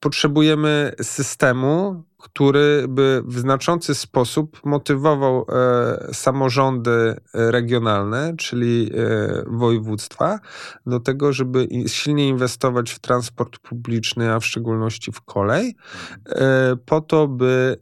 [0.00, 10.40] potrzebujemy systemu, który by w znaczący sposób motywował e, samorządy regionalne, czyli e, województwa,
[10.86, 15.76] do tego, żeby silnie inwestować w transport publiczny, a w szczególności w kolej,
[16.26, 17.80] e, po to, by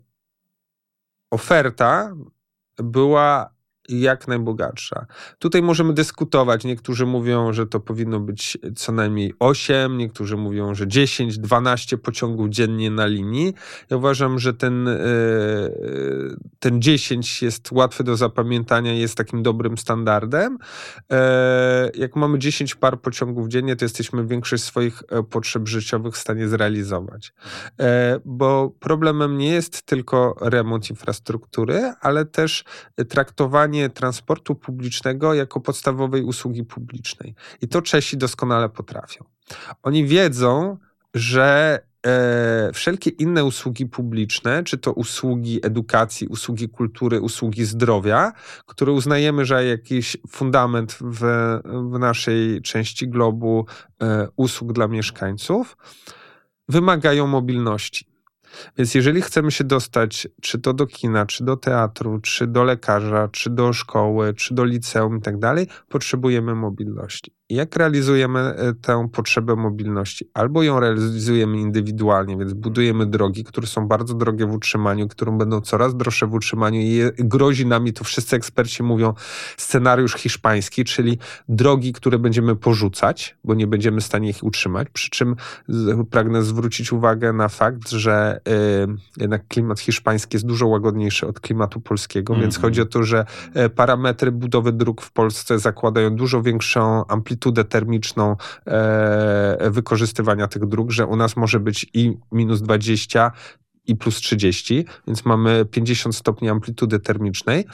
[1.30, 2.12] oferta
[2.76, 3.50] była
[4.00, 5.07] jak najbogatsza.
[5.38, 6.64] Tutaj możemy dyskutować.
[6.64, 12.48] Niektórzy mówią, że to powinno być co najmniej 8, niektórzy mówią, że 10, 12 pociągów
[12.48, 13.55] dziennie na linii.
[13.90, 14.98] Ja uważam, że ten, e,
[16.59, 20.59] ten 10 jest łatwy do zapamiętania, jest takim dobrym standardem.
[21.12, 26.18] E, jak mamy 10 par pociągów dziennie, to jesteśmy większość swoich e, potrzeb życiowych w
[26.18, 27.33] stanie zrealizować.
[28.24, 32.64] Bo problemem nie jest tylko remont infrastruktury, ale też
[33.09, 37.34] traktowanie transportu publicznego jako podstawowej usługi publicznej.
[37.60, 39.24] I to Czesi doskonale potrafią.
[39.82, 40.76] Oni wiedzą,
[41.14, 48.32] że e, wszelkie inne usługi publiczne, czy to usługi edukacji, usługi kultury, usługi zdrowia,
[48.66, 51.20] które uznajemy, że jakiś fundament w,
[51.92, 53.66] w naszej części globu
[54.02, 55.76] e, usług dla mieszkańców,
[56.68, 58.12] wymagają mobilności.
[58.78, 63.28] Więc jeżeli chcemy się dostać czy to do kina, czy do teatru, czy do lekarza,
[63.28, 67.34] czy do szkoły, czy do liceum i tak dalej, potrzebujemy mobilności.
[67.52, 70.30] Jak realizujemy e, tę potrzebę mobilności?
[70.34, 75.60] Albo ją realizujemy indywidualnie, więc budujemy drogi, które są bardzo drogie w utrzymaniu, które będą
[75.60, 79.14] coraz droższe w utrzymaniu i grozi nami, to wszyscy eksperci mówią,
[79.56, 84.88] scenariusz hiszpański, czyli drogi, które będziemy porzucać, bo nie będziemy w stanie ich utrzymać.
[84.92, 85.36] Przy czym
[86.10, 91.80] pragnę zwrócić uwagę na fakt, że y, jednak klimat hiszpański jest dużo łagodniejszy od klimatu
[91.80, 92.44] polskiego, mm -hmm.
[92.44, 92.70] więc mhm.
[92.70, 97.64] chodzi o to, że e, parametry budowy dróg w Polsce zakładają dużo większą amplitudę amplitudę
[97.64, 103.33] termiczną e, wykorzystywania tych dróg, że u nas może być i minus 20
[103.87, 107.64] i plus 30, więc mamy 50 stopni amplitudy termicznej.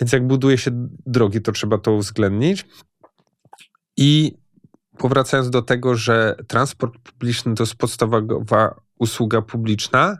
[0.00, 0.70] Więc jak buduje się
[1.06, 2.66] drogi, to trzeba to uwzględnić.
[3.96, 4.32] I
[4.98, 10.18] powracając do tego, że transport publiczny to jest podstawowa usługa publiczna,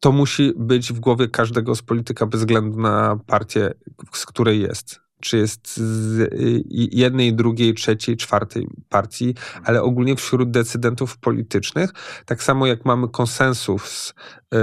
[0.00, 3.74] to musi być w głowie każdego z polityka bez względu na partię,
[4.12, 6.62] z której jest czy jest z y,
[6.92, 9.34] jednej, drugiej, trzeciej, czwartej partii,
[9.64, 11.90] ale ogólnie wśród decydentów politycznych,
[12.26, 14.14] tak samo jak mamy konsensus
[14.54, 14.58] y,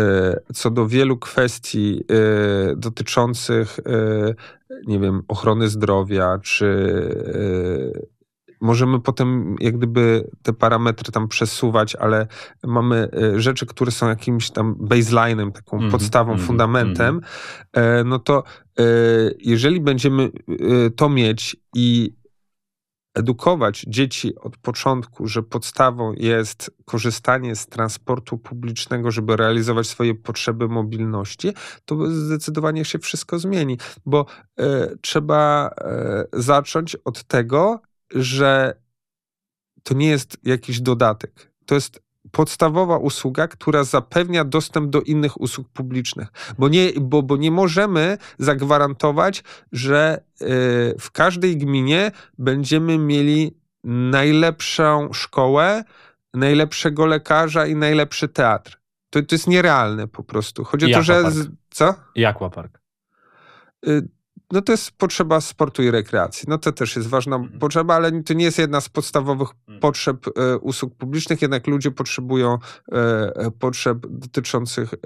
[0.54, 2.04] co do wielu kwestii
[2.71, 3.80] y, dotyczących,
[4.88, 6.67] nie wiem, ochrony zdrowia, czy
[8.63, 12.28] możemy potem jak gdyby te parametry tam przesuwać, ale
[12.63, 17.21] mamy rzeczy, które są jakimś tam baseline'em, taką mm -hmm, podstawą, mm -hmm, fundamentem, mm
[17.21, 18.06] -hmm.
[18.06, 18.43] no to
[18.80, 18.84] E,
[19.39, 22.15] jeżeli będziemy e, to mieć i
[23.13, 30.67] edukować dzieci od początku, że podstawą jest korzystanie z transportu publicznego, żeby realizować swoje potrzeby
[30.67, 31.54] mobilności,
[31.86, 34.26] to zdecydowanie się wszystko zmieni, bo
[34.60, 38.75] e, trzeba e, zacząć od tego, że
[39.83, 41.51] to nie jest jakiś dodatek.
[41.65, 46.27] To jest podstawowa usługa, która zapewnia dostęp do innych usług publicznych.
[46.57, 50.45] Bo nie, bo, bo nie możemy zagwarantować, że y,
[50.99, 55.83] w każdej gminie będziemy mieli najlepszą szkołę,
[56.33, 58.79] najlepszego lekarza i najlepszy teatr.
[59.09, 60.63] To, to jest nierealne po prostu.
[60.63, 61.31] Chodzi o to, że.
[61.31, 61.95] Z, co?
[62.15, 62.81] I aquapark.
[63.87, 64.07] Y,
[64.53, 66.45] no to jest potrzeba sportu i rekreacji.
[66.47, 67.59] No to też jest ważna mhm.
[67.59, 69.79] potrzeba, ale to nie jest jedna z podstawowych mhm.
[69.79, 72.95] potrzeb e, usług publicznych, jednak ludzie potrzebują e,
[73.35, 74.97] e potrzeb dotyczących e,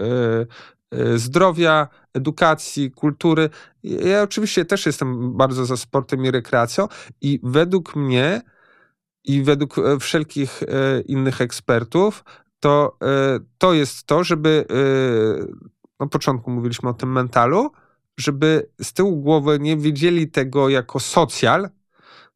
[0.92, 3.50] e, zdrowia, edukacji, kultury.
[3.84, 6.88] Ja oczywiście też jestem bardzo za sportem i rekreacją
[7.22, 8.42] i według mnie
[9.24, 10.64] i według e, wszelkich
[11.06, 12.24] innych ekspertów
[12.60, 12.98] to,
[13.58, 14.66] to jest to, żeby
[16.00, 17.72] na początku mówiliśmy o tym mentalu,
[18.18, 21.70] żeby z tyłu głowy nie widzieli tego jako socjal,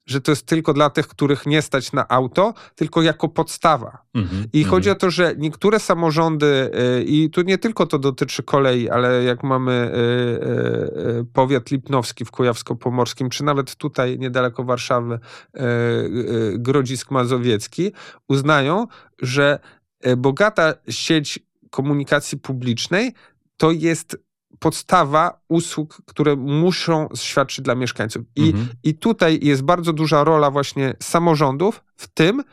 [0.05, 3.97] że to jest tylko dla tych, których nie stać na auto, tylko jako podstawa.
[4.15, 8.43] -hmm, I chodzi o to, że niektóre samorządy, y, i tu nie tylko to dotyczy
[8.43, 15.19] kolei, ale jak mamy y, y, powiat lipnowski w Kujawsko-Pomorskim, czy nawet tutaj niedaleko Warszawy
[16.53, 17.91] Grodzisk Mazowiecki,
[18.27, 18.87] uznają,
[19.21, 19.59] że
[20.17, 21.39] bogata sieć
[21.69, 23.13] komunikacji publicznej
[23.57, 24.17] to jest
[24.61, 28.23] podstawa usług, które muszą świadczyć dla mieszkańców.
[28.35, 28.67] I, mhm.
[28.83, 32.43] I tutaj jest bardzo duża rola właśnie samorządów w tym,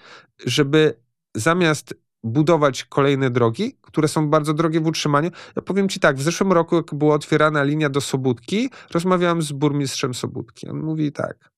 [0.46, 0.94] żeby
[1.34, 1.94] zamiast
[2.24, 5.30] budować kolejne drogi, które są bardzo drogie w utrzymaniu.
[5.56, 9.52] Ja powiem ci tak, w zeszłym roku, jak była otwierana linia do Sobótki, rozmawiałem z
[9.52, 10.68] burmistrzem Sobótki.
[10.68, 11.50] On mówi tak,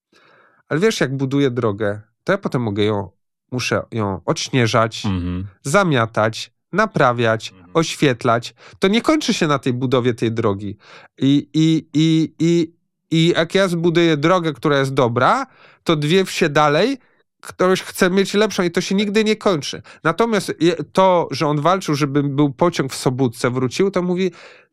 [0.69, 3.11] ale wiesz, jak buduję drogę, to ja potem mogę ją,
[3.53, 5.47] muszę ją odśnieżać, mhm.
[5.63, 7.71] zamiatać, naprawiać, mhm.
[7.75, 10.77] oświetlać, to nie kończy się na tej budowie tej drogi.
[11.19, 12.73] I, i, i, i,
[13.11, 15.47] i jak ja zbuduję drogę, która jest dobra,
[15.85, 16.99] to dwie wsie dalej
[17.41, 19.83] ktoś chce mieć lepszą i to się nigdy nie kończy.
[20.05, 20.53] Natomiast
[20.93, 24.31] to, że on walczył, żeby był pociąg w Sobótce, wrócił, to mówi,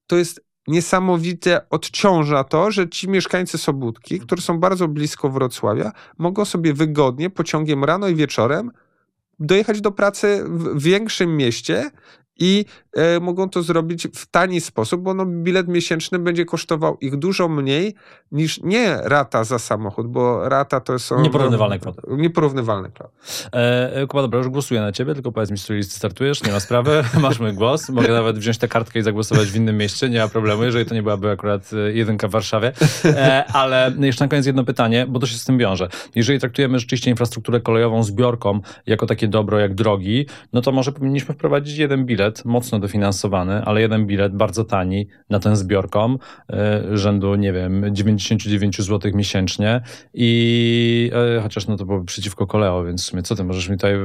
[0.07, 6.45] to jest niesamowite odciąża to, że ci mieszkańcy Sobótki, którzy są bardzo blisko Wrocławia, mogą
[6.45, 8.71] sobie wygodnie pociągiem rano i wieczorem
[9.39, 11.91] dojechać do pracy w większym mieście
[12.39, 12.65] i
[13.21, 17.95] mogą to zrobić w tani sposób, bo no, bilet miesięczny będzie kosztował ich dużo mniej
[18.31, 21.21] niż nie rata za samochód, bo rata to są...
[21.21, 22.01] Nieporównywalne kwoty.
[22.07, 23.10] Nieporównywalne kwoty.
[23.51, 26.51] E, Kuba, dobra, już głosuję na ciebie, tylko powiedz mi, z której listy startujesz, nie
[26.51, 30.10] ma sprawy, masz mój głos, mogę nawet wziąć tę kartkę i zagłosować w innym mieście,
[30.10, 32.71] nie ma problemu, jeżeli to nie byłaby akurat e, jedynka w Warszawie.
[33.05, 35.89] E, ale jeszcze na koniec jedno pytanie, bo to się z tym wiąże.
[36.15, 41.36] Jeżeli traktujemy rzeczywiście infrastrukturę kolejową zbiorką jako takie dobro jak drogi, no to może powinniśmy
[41.36, 46.17] wprowadzić jeden bilet, mocno dofinansowany, ale jeden bilet bardzo tani na ten zbiorką,
[46.50, 49.82] e, rzędu, nie wiem, 99 zł miesięcznie
[50.13, 53.76] i e, chociaż no to byłoby przeciwko koleo, więc w sumie co ty możesz mi
[53.78, 54.00] tutaj e,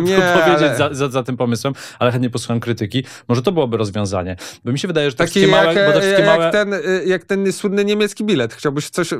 [0.00, 3.04] Nie, powiedzieć ale- za, za, za tym pomysłem, ale chętnie posłucham krytyki.
[3.28, 6.06] Może to byłoby rozwiązanie, bo mi się wydaje, że te Taki jak, małe, bo te
[6.10, 6.50] jak, małe...
[6.50, 8.54] ten, y, jak ten słynny niemiecki bilet.
[8.54, 9.10] Chciałbyś coś...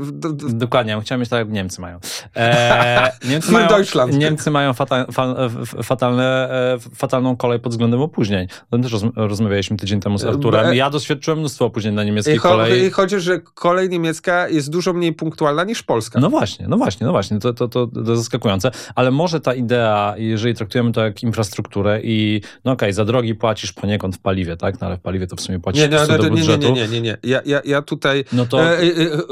[0.48, 1.98] Dokładnie, chciałem mieć tak jak Niemcy mają.
[2.36, 3.68] E, Niemcy, mają.
[4.12, 6.48] Niemcy mają fata, fa, f- fatalne,
[6.94, 8.46] fatalną kolej pod względem opóźnień.
[8.70, 10.66] O tym też roz, rozmawialiśmy tydzień temu z Arturem.
[10.66, 12.82] E, Ja doświadczyłem mnóstwo opóźnień na I, niemieckiej cho- kolei.
[12.84, 16.20] I chodzi, że kolej niemiecka jest dużo mniej punktualna niż polska.
[16.20, 20.14] No właśnie, no właśnie, no właśnie, to, to, to, to zaskakujące, ale może ta idea,
[20.16, 24.80] jeżeli traktujemy to jak infrastrukturę i no okej, za drogi płacisz poniekąd w paliwie, tak,
[24.80, 26.66] no ale w paliwie to w sumie płacisz Nie, nie, do nie, nie, budżetu.
[26.68, 27.16] nie, nie, nie, nie.
[27.22, 28.86] Ja, ja, ja tutaj No to, e, e, e,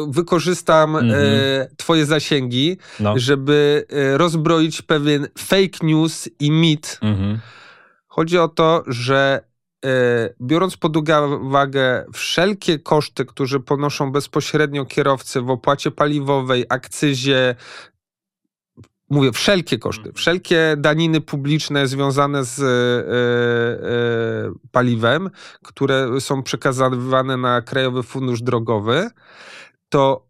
[0.09, 1.13] wykorzystam Mhm.
[1.13, 3.19] e, twoje zasięgi, no.
[3.19, 6.99] żeby e, rozbroić pewien fake news i mit.
[7.03, 7.39] Mhm.
[8.17, 9.45] Chodzi o to, że
[9.85, 9.89] e,
[10.43, 17.55] biorąc pod uwagę wszelkie koszty, które ponoszą bezpośrednio kierowcy w opłacie paliwowej, akcyzie,
[19.11, 20.15] mówię wszelkie koszty, Mhm.
[20.15, 22.67] wszelkie daniny publiczne związane z e,
[24.49, 25.31] e, paliwem,
[25.65, 29.11] które są przekazywane na Krajowy Fundusz Drogowy,
[29.89, 30.27] to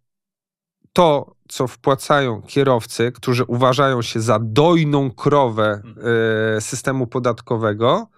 [0.93, 5.83] to, co wpłacają kierowcy, którzy uważają się za dojną krowę
[6.57, 8.09] e, systemu podatkowego,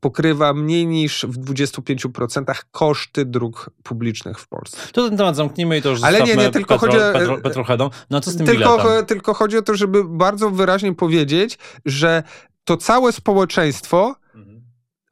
[0.00, 4.76] pokrywa mniej niż w 25% koszty dróg publicznych w Polsce.
[4.92, 7.38] To ten temat zamknijmy i to już Ale nie, nie, tylko petro, chodzi o- petro,
[7.40, 7.90] petroheadom.
[8.10, 9.06] No co z tym Tylko, biletem?
[9.06, 12.22] tylko chodzi o to, żeby bardzo wyraźnie powiedzieć, że
[12.64, 14.62] to całe społeczeństwo, Mhm.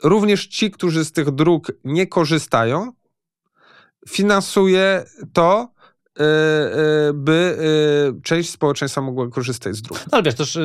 [0.05, 2.93] również ci, którzy z tych dróg nie korzystają,
[4.09, 5.72] finansuje to, e, e,
[7.15, 7.57] by
[8.19, 9.99] e, część społeczeństwa mogła korzystać z dróg.
[9.99, 10.59] No, ale wiesz, też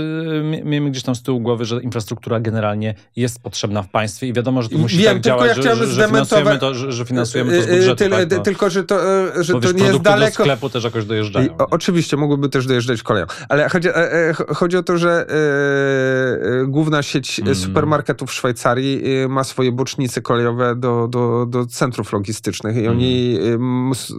[0.43, 4.33] mi- miejmy gdzieś tam z tyłu głowy, że infrastruktura generalnie jest potrzebna w państwie i
[4.33, 7.05] wiadomo, że to musi Wiem, tak tylko działać, ja że, że, finansujemy to, że, że
[7.05, 7.95] finansujemy to z E, e, budżetu.
[7.95, 8.37] tyle- tak?
[8.37, 8.43] no.
[8.43, 8.95] Tylko, że to,
[9.35, 10.43] e, że Bo to wiesz, nie jest produkty do daleko.
[10.43, 11.47] sklepu też jakoś dojeżdżają.
[11.47, 13.25] I, o, oczywiście, mogłyby też dojeżdżać koleją.
[13.49, 13.95] Ale chodzi, e,
[14.29, 17.55] e, ch- chodzi o to, że e, e, główna sieć Mm.
[17.55, 23.37] supermarketów w Szwajcarii e, ma swoje bocznice kolejowe do, do, do centrów logistycznych i oni
[23.41, 24.13] e, m, s-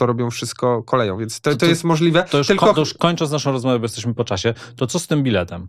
[0.00, 2.24] to robią wszystko koleją, więc to, To- to, jest możliwe.
[2.30, 4.98] To już, tylko ko- to już kończąc naszą rozmowę, bo jesteśmy po czasie, to co
[4.98, 5.68] z tym biletem?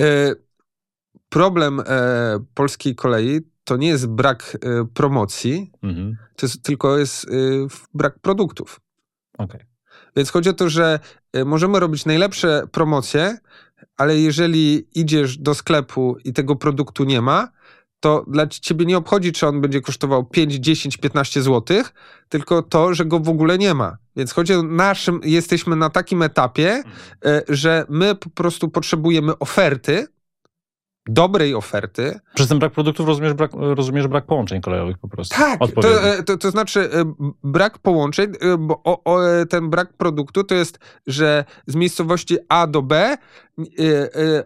[0.00, 0.34] e,
[1.28, 1.84] problem e,
[2.54, 6.16] polskiej kolei to nie jest brak e, promocji, Mhm.
[6.36, 7.28] to jest, tylko jest e,
[7.94, 8.80] brak produktów.
[9.38, 9.60] Okej.
[10.16, 11.00] Więc chodzi o to, że
[11.36, 13.38] y, możemy robić najlepsze promocje,
[13.96, 17.48] ale jeżeli idziesz do sklepu i tego produktu nie ma,
[18.00, 21.82] to dla ciebie nie obchodzi, czy on będzie kosztował 5, 10, 15 zł,
[22.28, 23.96] tylko to, że go w ogóle nie ma.
[24.16, 26.82] Więc chodzi o naszym, jesteśmy na takim etapie,
[27.26, 30.06] y, że my po prostu potrzebujemy oferty,
[31.12, 35.36] dobrej oferty, Przez ten brak produktów rozumiesz brak, rozumiesz brak połączeń kolejowych po prostu.
[35.36, 37.12] Tak, to, e, to, to znaczy e,
[37.44, 39.20] brak połączeń, e, bo o, o,
[39.50, 43.16] ten brak produktu to jest, że z miejscowości A do B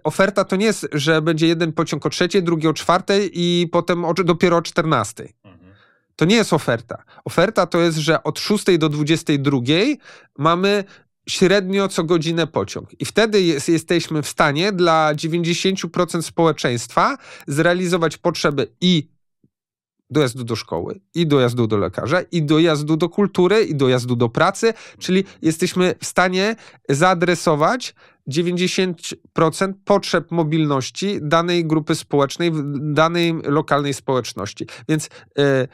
[0.05, 4.05] oferta to nie jest, że będzie jeden pociąg o trzeciej, drugi o czwartej i potem
[4.05, 5.35] o, dopiero o czternastej.
[5.45, 5.75] Mhm.
[6.17, 7.03] To nie jest oferta.
[7.25, 9.59] Oferta to jest, że od 6 do 22
[10.39, 10.85] mamy
[11.29, 13.01] średnio co godzinę pociąg.
[13.01, 19.15] I wtedy jest, jesteśmy w stanie dla 90% społeczeństwa zrealizować potrzeby i
[20.11, 24.75] dojazdu do szkoły, i dojazdu do lekarza, i dojazdu do kultury, i dojazdu do pracy,
[24.99, 26.57] czyli jesteśmy w stanie
[26.89, 27.95] zaadresować
[28.29, 34.67] 90% potrzeb mobilności danej grupy społecznej, danej lokalnej społeczności.
[34.89, 35.09] Więc
[35.39, 35.69] e,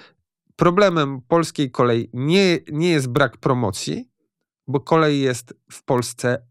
[0.57, 4.10] problemem polskiej kolei nie, nie jest brak promocji,
[4.71, 6.43] bo kolej jest w Polsce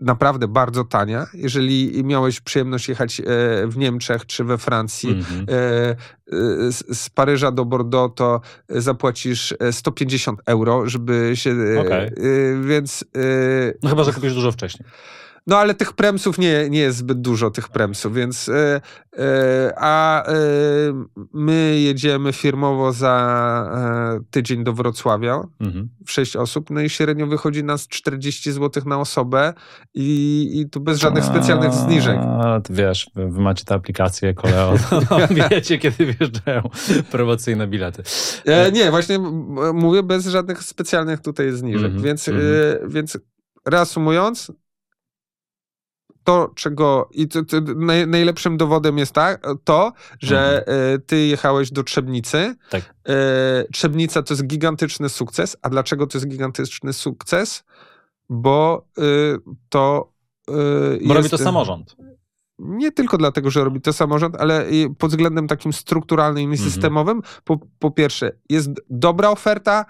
[0.00, 1.26] naprawdę bardzo tania.
[1.34, 3.24] Jeżeli miałeś przyjemność jechać e,
[3.66, 5.46] w Niemczech czy we Francji, Mhm.
[5.48, 5.54] e,
[5.90, 5.96] e,
[6.94, 11.50] z, Paryża do Bordeaux, to zapłacisz e, 150 euro, żeby się.
[11.50, 12.10] e,
[12.62, 13.04] Więc.
[13.82, 14.88] No chyba, że kupisz dużo wcześniej.
[15.48, 18.80] No ale tych premsów nie, nie jest zbyt dużo, tych premsów, więc e,
[19.18, 20.32] e, a e,
[21.32, 23.18] my jedziemy firmowo za
[24.30, 25.88] tydzień do Wrocławia, mhm.
[26.06, 29.54] w osób, no i średnio wychodzi nas 40 zł na osobę
[29.94, 32.18] i, i tu bez żadnych specjalnych zniżek.
[32.18, 34.74] A, to wiesz, wy macie tę aplikację Koleo,
[35.50, 36.62] wiecie kiedy wjeżdżają
[37.10, 38.02] promocyjne bilety.
[38.72, 39.18] nie, właśnie
[39.74, 42.02] mówię bez żadnych specjalnych tutaj zniżek, mhm.
[42.02, 42.30] więc,
[42.88, 43.18] więc
[43.66, 44.52] reasumując,
[46.28, 47.08] to, czego.
[47.12, 47.56] I to, to
[48.06, 50.94] najlepszym dowodem jest tak, to, że mhm.
[50.94, 52.54] E, ty jechałeś do Trzebnicy.
[52.70, 52.94] Tak.
[53.08, 53.14] E,
[53.72, 55.56] Trzebnica to jest gigantyczny sukces.
[55.62, 57.64] A dlaczego to jest gigantyczny sukces?
[58.28, 59.02] Bo e,
[59.68, 60.12] to.
[61.06, 61.96] Bo robi to samorząd.
[62.58, 64.66] Nie tylko dlatego, że robi to samorząd, ale
[64.98, 66.70] pod względem takim strukturalnym i mhm.
[66.70, 67.22] systemowym.
[67.44, 69.84] Po, po pierwsze, jest dobra oferta,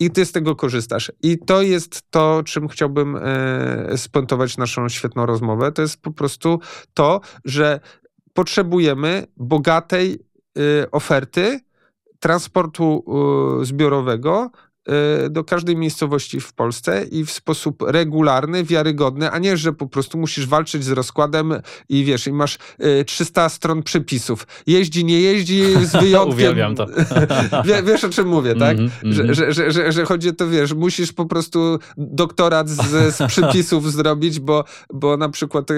[0.00, 1.12] i ty z tego korzystasz.
[1.22, 3.96] I to jest to, czym chciałbym e,
[4.58, 5.72] naszą świetną rozmowę.
[5.72, 6.60] To jest po prostu
[6.94, 7.80] to, że
[8.32, 10.18] potrzebujemy bogatej
[10.58, 11.60] e, oferty
[12.20, 13.04] transportu
[13.60, 14.50] e, zbiorowego,
[15.30, 20.18] do każdej miejscowości w Polsce i w sposób regularny, wiarygodny, a nie, że po prostu
[20.18, 21.54] musisz walczyć z rozkładem
[21.88, 22.58] i wiesz, i masz
[23.06, 24.46] 300 y, stron przepisów.
[24.66, 26.34] Jeździ, nie jeździ, z wyjątkiem.
[26.34, 26.86] Uwielbiam to.
[27.86, 28.78] wiesz, o czym mówię, tak?
[28.78, 33.14] Mm -hmm, że, że, że, że, chodzi o to, wiesz, musisz po prostu doktorat z,
[33.14, 35.76] z przepisów zrobić, bo, bo na przykład y,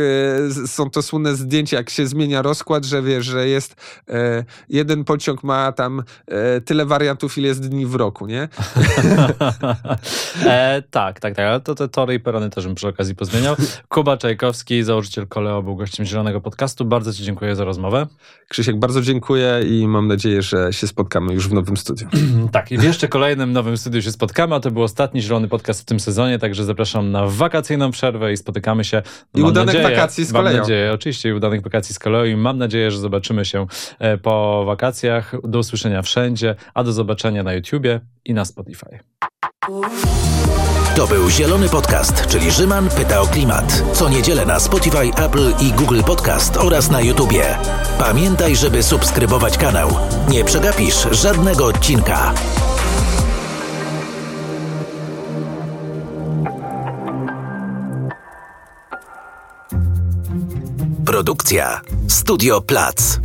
[0.66, 3.74] są to słynne zdjęcia, jak się zmienia rozkład, że wiesz, że jest
[4.68, 6.02] jeden pociąg ma tam
[6.64, 8.48] tyle wariantów, ile jest dni w roku, nie?
[10.46, 13.56] e, tak, tak, tak, ale to te tory i perony też bym przy okazji pozmieniał.
[13.88, 16.84] Kuba Czajkowski, założyciel Koleo, był gościem Zielonego Podcastu.
[16.84, 18.06] Bardzo Ci dziękuję za rozmowę.
[18.48, 22.08] Krzysiek, bardzo dziękuję i mam nadzieję, że się spotkamy już w nowym studiu.
[22.52, 25.82] tak, i w jeszcze kolejnym nowym studiu się spotkamy, a to był ostatni Zielony Podcast
[25.82, 29.02] w tym sezonie, także zapraszam na wakacyjną przerwę i spotykamy się.
[29.34, 30.50] I mam udanych nadzieję, wakacji z koleją.
[30.50, 33.66] Mam nadzieję, oczywiście, i udanych wakacji z koleją i mam nadzieję, że zobaczymy się
[33.98, 35.34] e, po wakacjach.
[35.44, 38.44] Do usłyszenia wszędzie, a do zobaczenia na YouTubie i na
[38.82, 38.98] Spotify.
[40.96, 43.82] To był Zielony Podcast, czyli Rzyman pyta o klimat.
[43.92, 47.58] Co niedzielę na Spotify, Apple i Google Podcast oraz na YouTubie.
[47.98, 49.88] Pamiętaj, żeby subskrybować kanał.
[50.28, 52.34] Nie przegapisz żadnego odcinka.
[61.06, 63.18] Produkcja Studio Plac.